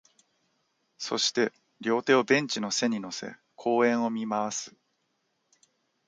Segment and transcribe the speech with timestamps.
[0.97, 4.73] そして、両手をベンチの背に乗せ、公園を見回す